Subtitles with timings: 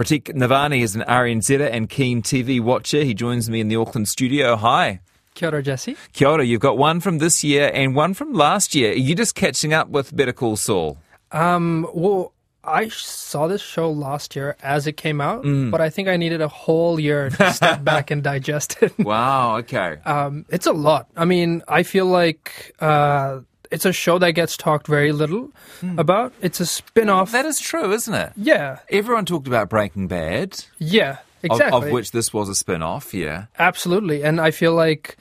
[0.00, 3.04] Pratik Navani is an RNZer and keen TV watcher.
[3.04, 4.56] He joins me in the Auckland studio.
[4.56, 5.00] Hi.
[5.34, 5.94] Kia ora, Jesse.
[6.14, 6.42] Kia ora.
[6.42, 8.92] You've got one from this year and one from last year.
[8.92, 10.96] Are you just catching up with Better Call Saul?
[11.32, 12.32] Um, well,
[12.64, 15.70] I saw this show last year as it came out, Mm.
[15.70, 18.98] but I think I needed a whole year to step back and digest it.
[18.98, 19.98] Wow, okay.
[20.06, 21.08] Um, it's a lot.
[21.14, 23.40] I mean, I feel like uh,
[23.70, 25.50] it's a show that gets talked very little
[25.96, 26.32] about.
[26.42, 27.32] It's a spin-off.
[27.32, 28.32] that is true, isn't it?
[28.36, 31.88] yeah, Everyone talked about Breaking Bad, yeah, exactly.
[31.88, 33.46] of, which this was a spin off, yeah.
[33.58, 35.16] Absolutely, and I feel like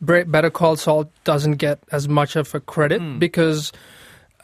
[0.00, 3.18] Bre- Better Call Saul doesn't get as much of a credit Hmm.
[3.18, 3.72] because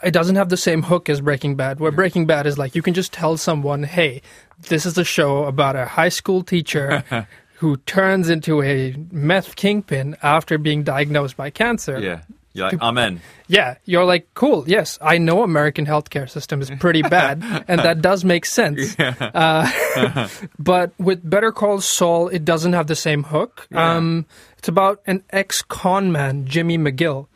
[0.05, 1.81] it doesn't have the same hook as Breaking Bad.
[1.81, 4.23] Where Breaking Bad is like you can just tell someone, "Hey,
[4.69, 7.03] this is a show about a high school teacher."
[7.59, 11.99] Who turns into a meth kingpin after being diagnosed by cancer?
[11.99, 12.21] Yeah.
[12.59, 13.21] You're like, I'm in.
[13.47, 14.65] Yeah, you're like, cool.
[14.67, 18.97] Yes, I know American healthcare system is pretty bad, and that does make sense.
[19.39, 23.67] Uh, but with Better Call Saul, it doesn't have the same hook.
[23.73, 24.27] Um,
[24.59, 27.28] it's about an ex-con man, Jimmy McGill,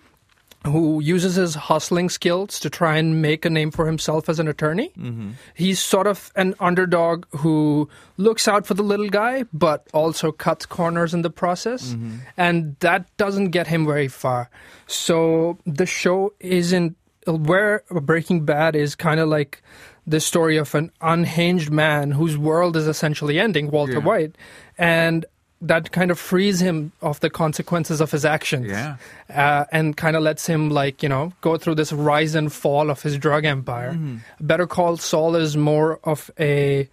[0.67, 4.47] who uses his hustling skills to try and make a name for himself as an
[4.47, 4.93] attorney.
[4.99, 5.31] Mm-hmm.
[5.55, 10.65] He's sort of an underdog who looks out for the little guy, but also cuts
[10.65, 11.91] corners in the process.
[11.91, 12.17] Mm-hmm.
[12.37, 14.51] And that doesn't get him very far.
[14.87, 19.63] So the show isn't where Breaking Bad is kind of like
[20.07, 23.99] the story of an unhinged man whose world is essentially ending, Walter Yeah.
[24.01, 24.37] White.
[24.77, 25.25] And
[25.65, 28.97] that kind of frees him of the consequences of his actions Yeah.
[29.33, 32.91] uh, and kind of lets him like you know go through this rise and fall
[32.91, 33.97] of his drug empire.
[34.41, 36.89] Better Call Saul is more of a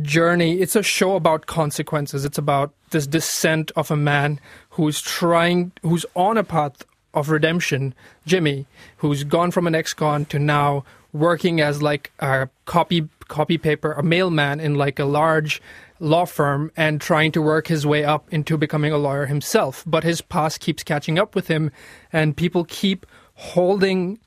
[0.00, 0.60] journey.
[0.60, 2.24] It's a show about consequences.
[2.24, 7.94] It's about this descent of a man who's trying, who's on a path of redemption.
[8.26, 8.66] Jimmy,
[8.98, 14.02] who's gone from an ex-con to now working as like a copy copy paper, a
[14.02, 15.62] mailman in like a large
[16.00, 19.84] law firm and trying to work his way up into becoming a lawyer himself.
[19.86, 21.70] But his past keeps catching up with him,
[22.12, 24.18] and people keep holding,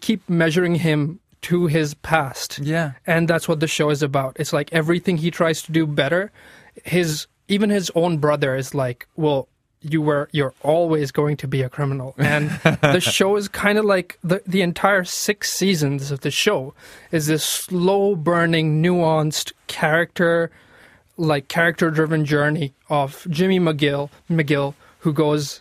[0.00, 2.58] keep measuring him to his past.
[2.58, 2.92] Yeah.
[3.06, 4.36] And that's what the show is about.
[4.38, 6.32] It's like everything he tries to do better,
[6.84, 9.48] his even his own brother is like, well,
[9.84, 12.14] you were you're always going to be a criminal.
[12.18, 12.50] And
[12.82, 16.74] the show is kind of like the the entire six seasons of the show
[17.12, 20.50] is this slow burning, nuanced character
[21.16, 25.60] like character driven journey of Jimmy McGill McGill who goes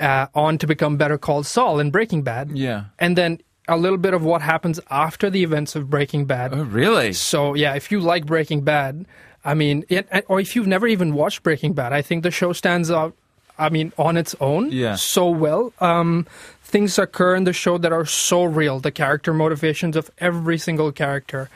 [0.00, 2.52] uh, on to become Better Called Saul in Breaking Bad.
[2.56, 2.84] Yeah.
[2.98, 6.54] And then a little bit of what happens after the events of Breaking Bad.
[6.54, 7.12] Oh, really?
[7.12, 9.06] So yeah, if you like Breaking Bad,
[9.44, 12.52] I mean, it, or if you've never even watched Breaking Bad, I think the show
[12.52, 13.14] stands out.
[13.58, 14.94] I mean, on its own, Yeah.
[14.96, 15.72] so well.
[15.80, 16.26] Um,
[16.62, 18.78] things occur in the show that are so real.
[18.80, 21.48] The character motivations of every single character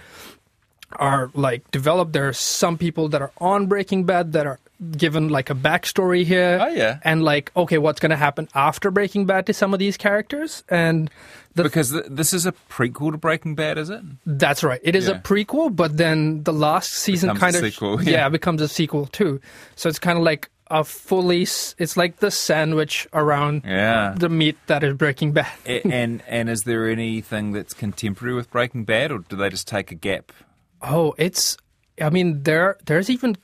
[0.97, 2.13] are like developed.
[2.13, 4.59] There are some people that are on Breaking Bad that are
[4.97, 6.59] given like a backstory here.
[6.61, 6.99] Oh, yeah.
[7.05, 10.65] and like okay, what's going to happen after Breaking Bad to some of these characters
[10.69, 11.11] and.
[11.55, 14.01] The Because th- this is a prequel to Breaking Bad, is it?
[14.25, 14.81] That's right.
[14.83, 15.17] It is Yeah.
[15.17, 18.11] a prequel, but then the last season Becomes kind of sequel, yeah.
[18.13, 18.29] yeah.
[18.31, 19.39] becomes a sequel too.
[19.77, 21.43] So it's kind of like a fully.
[21.43, 24.15] It's like the sandwich around Yeah.
[24.17, 25.47] the meat that is Breaking Bad.
[25.85, 29.93] And and is there anything that's contemporary with Breaking Bad, or do they just take
[29.93, 30.33] a gap?
[30.81, 31.57] Oh, it's.
[32.01, 33.37] I mean, there there's even.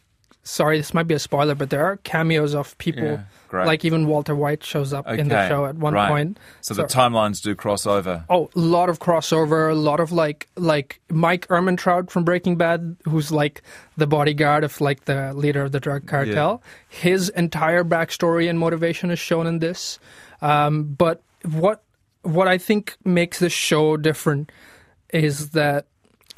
[0.48, 3.20] Sorry, this might be a spoiler, but there are cameos of people
[3.52, 6.08] Yeah, like even Walter White shows up in the show at one right.
[6.08, 6.38] point.
[6.62, 8.24] So, the timelines do cross over.
[8.30, 12.96] Oh, a lot of crossover, a lot of like like Mike Ehrmantraut from Breaking Bad,
[13.04, 13.60] who's like
[13.98, 16.62] the bodyguard of like the leader of the drug cartel.
[16.88, 19.98] His entire backstory and motivation is shown in this.
[20.40, 21.82] Um, but what
[22.22, 24.50] what I think makes this show different
[25.12, 25.84] is that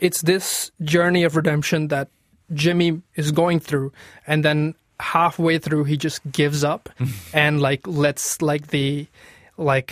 [0.01, 2.09] it's this journey of redemption that
[2.53, 3.93] Jimmy is going through,
[4.27, 6.91] and then halfway through he just gives up
[7.33, 9.07] and like lets like the
[9.57, 9.91] like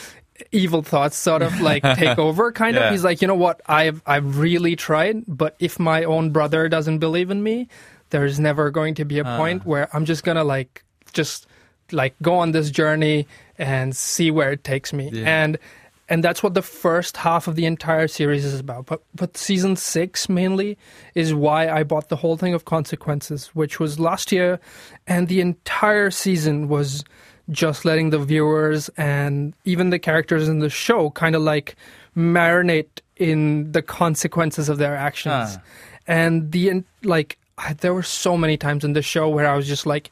[0.52, 2.86] evil thoughts sort of like take over kind Yeah.
[2.86, 6.68] of he's like you know what i've i've really tried but if my own brother
[6.68, 7.68] doesn't believe in me
[8.10, 9.36] there's never going to be a uh.
[9.36, 11.46] point where i'm just gonna like just
[11.92, 13.26] like go on this journey
[13.58, 15.42] and see where it takes me Yeah.
[15.44, 15.58] and
[16.08, 18.86] and that's what the first half of the entire series is about.
[18.86, 20.78] But but season 6 mainly
[21.14, 24.58] is why i bought the whole thing of consequences which was last year.
[25.06, 27.04] And the entire season was
[27.50, 31.76] just letting the viewers and even the characters in the show kind of like
[32.16, 35.56] marinate in the consequences of their actions.
[35.56, 35.62] Ah.
[36.06, 39.66] and the like I- there were so many times in the show where i was
[39.66, 40.10] just like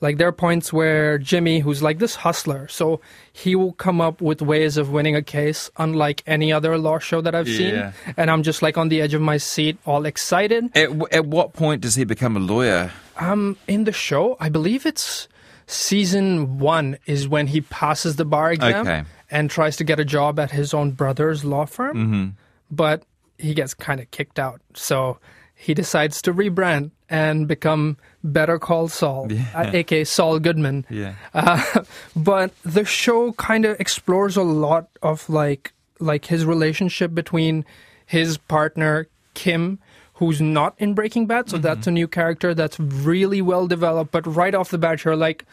[0.00, 3.00] Like there are points where Jimmy, who's like this hustler, so
[3.32, 7.22] he will come up with ways of winning a case, unlike any other law show
[7.22, 7.92] that I've Yeah.
[7.92, 8.14] seen.
[8.18, 10.64] And I'm just like on the edge of my seat, all excited.
[10.76, 12.92] At, w- at what point does he become a lawyer?
[13.18, 15.28] Um, in the show, I believe it's
[15.66, 19.02] season one is when he passes the bar exam Okay.
[19.30, 21.96] and tries to get a job at his own brother's law firm.
[21.96, 22.28] Mm-hmm.
[22.70, 23.02] But
[23.38, 25.18] he gets kind of kicked out, so
[25.56, 30.84] he decides to rebrand and become Better Call Saul, uh, aka Saul Goodman.
[30.90, 31.14] Yeah.
[31.34, 31.82] Uh,
[32.16, 37.64] but the show kind of explores a lot of like like his relationship between
[38.04, 39.78] his partner Kim,
[40.14, 44.12] who's not in Breaking Bad, so that's a new character that's really well developed.
[44.12, 45.44] But right off the bat, you're like,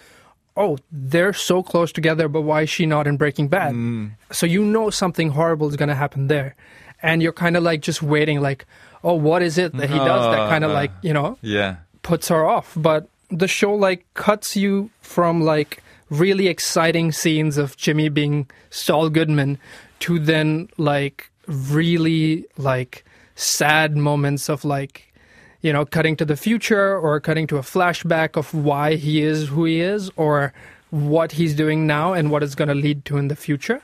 [0.56, 3.74] oh, they're so close together, but why is she not in Breaking Bad?
[4.32, 6.56] So you know something horrible is going to happen there,
[7.04, 8.66] and you're kind of like just waiting, like,
[9.04, 11.76] oh, what is it that he does that kind of Uh, like you know Yeah.
[12.02, 12.74] puts her off.
[12.76, 19.10] But the show like cuts you from like really exciting scenes of Jimmy being Saul
[19.10, 19.58] Goodman
[20.00, 23.04] to then like really like
[23.36, 25.12] sad moments of like
[25.62, 29.48] you know cutting to the future or cutting to a flashback of why he is
[29.50, 30.54] who he is or
[30.92, 33.82] what he's doing now and what it's going to lead to in the future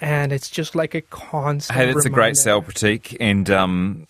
[0.00, 2.34] and it's just like a constant Hey, that's a great reminder.
[2.40, 4.06] sale critique, and um,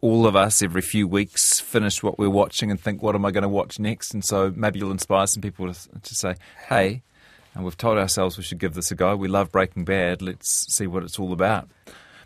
[0.00, 3.30] all of us every few weeks finish what we're watching and think, "What am I
[3.30, 6.34] going to watch next?" And so maybe you'll inspire some people to, to say,
[6.68, 7.02] "Hey."
[7.54, 9.16] And we've told ourselves we should give this a go.
[9.16, 10.22] We love Breaking Bad.
[10.22, 11.68] Let's see what it's all about.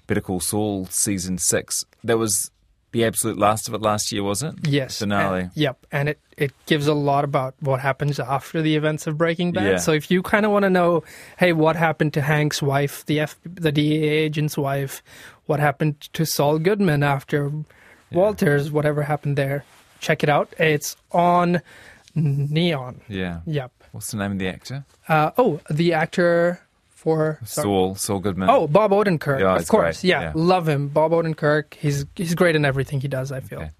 [0.06, 1.86] Better Call Saul season six.
[2.04, 2.50] That was
[2.92, 4.54] the absolute last of it last year, was it?
[4.66, 4.98] Yes.
[4.98, 5.40] Finale.
[5.42, 5.84] and- yep.
[5.90, 9.64] And it, it gives a lot about what happens after the events of Breaking Bad.
[9.66, 9.76] Yeah.
[9.78, 11.02] So if you kind of want to know,
[11.38, 15.02] hey, what happened to Hank's wife, the F, the DEA agent's wife,
[15.46, 17.50] what happened to Saul Goodman after
[18.12, 19.64] Walters, whatever happened there,
[20.00, 20.52] check it out.
[20.58, 21.62] It's on
[22.14, 23.00] Neon.
[23.08, 23.40] Yeah.
[23.46, 23.72] Yep.
[23.92, 24.84] What's the name of the actor?
[25.08, 26.60] Uh, oh, the actor
[27.02, 27.64] for sorry.
[27.64, 27.94] Saul.
[27.96, 28.48] Saul Goodman.
[28.48, 29.40] Oh, Bob Odenkirk.
[29.40, 30.04] Yeah, of course.
[30.04, 30.32] Yeah, Yeah.
[30.34, 30.88] love him.
[30.88, 31.74] Bob Odenkirk.
[31.74, 33.58] He's he's great in everything he does, I feel.
[33.60, 33.70] Okay.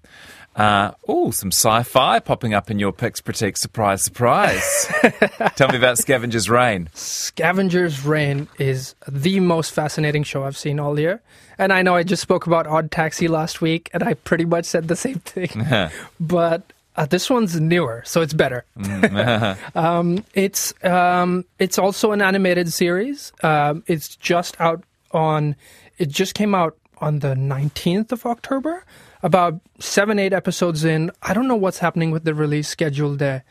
[0.55, 3.19] Uh, oh, some sci-fi popping up in your picks.
[3.21, 4.87] Pratik, surprise, surprise.
[5.55, 6.89] Tell me about Scavengers Reign.
[6.93, 11.21] Scavengers Reign is the most fascinating show I've seen all year.
[11.57, 14.65] And I know I just spoke about Odd Taxi last week, and I pretty much
[14.65, 15.65] said the same thing.
[16.19, 16.61] but
[16.95, 18.65] uh, this one's newer, so it's better.
[19.75, 23.31] um, it's um, it's also an animated series.
[23.41, 25.55] Um, it's just out on.
[25.97, 28.85] It just came out on the nineteenth of October.
[29.23, 31.09] About seven, eight episodes in.
[31.21, 33.43] I don't know what's happening with the release schedule there,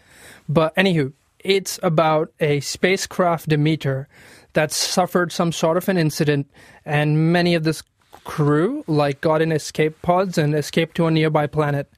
[0.48, 4.06] but anywho, it's about a spacecraft Demeter
[4.52, 6.48] that suffered some sort of an incident,
[6.84, 7.82] and many of this
[8.24, 11.90] crew like got in escape pods and escaped to a nearby planet.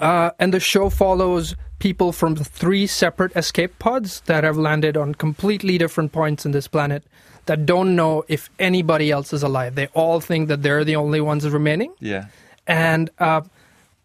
[0.00, 5.14] Uh, and the show follows people from three separate escape pods that have landed on
[5.14, 7.04] completely different points in this planet
[7.46, 9.74] that don't know if anybody else is alive.
[9.74, 12.26] They all think that they're the only ones remaining Yeah.
[12.66, 13.42] and uh,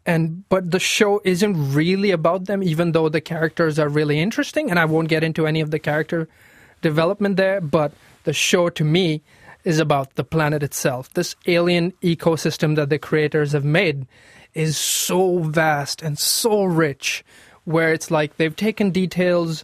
[0.05, 4.69] and but the show isn't really about them, even though the characters are really interesting.
[4.69, 6.27] And I won't get into any of the character
[6.81, 7.91] development there, but
[8.23, 9.21] the show to me
[9.63, 11.13] is about the planet itself.
[11.13, 14.07] This alien ecosystem that the creators have made
[14.53, 17.24] is so vast and so rich,
[17.65, 19.63] where it's like they've taken details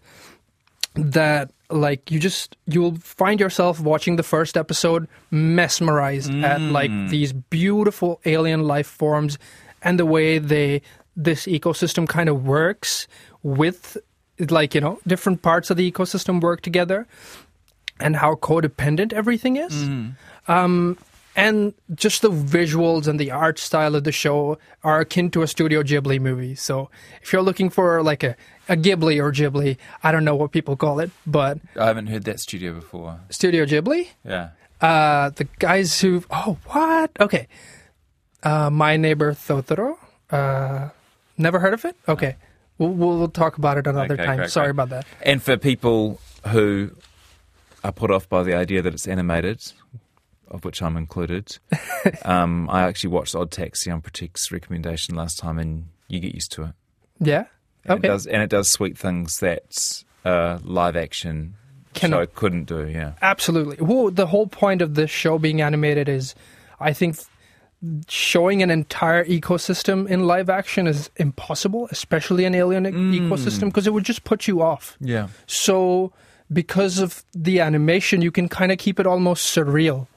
[0.96, 7.34] that like you just you'll find yourself watching the first episode mesmerized at like these
[7.34, 9.38] beautiful alien life forms
[9.82, 10.82] and the way they
[11.16, 13.08] this ecosystem kind of works
[13.44, 13.98] with
[14.50, 17.06] like you know different parts of the ecosystem work together
[18.00, 19.84] and how codependent everything is.
[20.48, 20.98] Um
[21.38, 25.48] and just the visuals and the art style of the show are akin to a
[25.48, 26.56] Studio Ghibli movie.
[26.56, 26.90] So
[27.22, 28.36] if you're looking for like a,
[28.68, 32.24] a Ghibli or Ghibli, I don't know what people call it, but I haven't heard
[32.26, 33.20] that studio before.
[33.30, 34.50] Studio Ghibli, Yeah.
[34.82, 37.48] uh, the guys who oh what okay,
[38.44, 39.98] uh, my neighbor Totoro,
[40.32, 40.90] uh,
[41.38, 41.96] never heard of it.
[42.08, 42.36] Okay,
[42.80, 44.38] we'll, we'll talk about it another Okay, time.
[44.38, 44.72] great, Sorry great.
[44.72, 45.06] about that.
[45.22, 46.92] And for people who
[47.84, 49.62] are put off by the idea that it's animated,
[50.50, 51.58] of which I'm included,
[52.26, 56.52] um, I actually watched Odd Taxi on Pratik's recommendation last time, and you get used
[56.54, 56.72] to it.
[57.20, 57.46] Yeah.
[57.86, 58.08] And Okay.
[58.08, 61.56] It does, and it does sweet things that uh, live action
[61.94, 62.18] Cannot.
[62.20, 62.88] show couldn't do.
[62.88, 63.14] Yeah.
[63.22, 63.78] Absolutely.
[63.80, 66.36] Well, the whole point of this show being animated is,
[66.80, 67.18] I think,
[68.10, 73.88] showing an entire ecosystem in live action is impossible, especially an alien e- ecosystem, because
[73.88, 74.98] it would just put you off.
[75.00, 75.28] Yeah.
[75.46, 76.12] So,
[76.52, 80.08] because of the animation, you can kind of keep it almost surreal.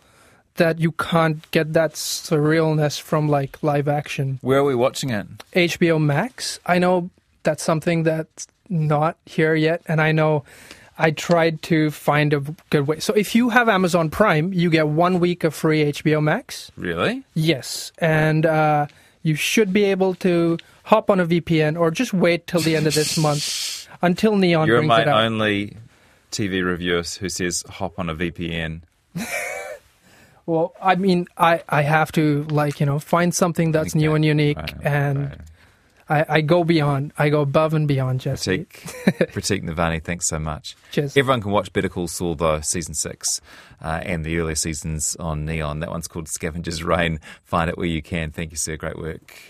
[0.56, 4.38] That you can't get that surrealness from like live action.
[4.42, 5.26] Where are we watching it?
[5.54, 6.60] HBO Max.
[6.66, 7.10] I know
[7.44, 10.44] that's something that's not here yet, and I know.
[11.02, 13.00] I tried to find a good way.
[13.00, 16.70] So if you have Amazon Prime, you get one week of free HBO Max.
[16.76, 17.22] Really?
[17.32, 18.86] Yes, and uh,
[19.22, 22.86] you should be able to hop on a VPN or just wait till the end
[22.86, 25.22] of this month until Neon You're brings my it out.
[25.22, 25.76] only
[26.32, 28.82] TV reviewer who says hop on a VPN.
[30.50, 34.24] Well, I mean, I, I have to like you know find something that's new and
[34.24, 35.38] unique, Right, and right.
[36.28, 37.12] I, I go beyond.
[37.16, 38.22] I go above and beyond.
[38.22, 38.66] Pratik,
[39.32, 40.74] Pratik Navani, thanks so much.
[40.90, 41.16] Cheers.
[41.16, 43.40] Everyone can watch Better Call Saul, though, season six,
[43.80, 45.78] uh, and the earlier seasons on Neon.
[45.78, 47.20] That one's called Scavengers Reign.
[47.44, 48.32] Find it where you can.
[48.32, 48.76] Thank you, sir.
[48.76, 49.40] Great work.